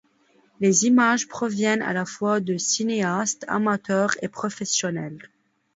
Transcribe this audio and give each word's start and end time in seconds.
Les 0.59 0.87
images 0.87 1.27
proviennent 1.27 1.83
à 1.83 1.93
la 1.93 2.05
fois 2.05 2.39
de 2.39 2.57
cinéastes 2.57 3.45
amateurs 3.47 4.15
et 4.23 4.29
professionnels. 4.29 5.29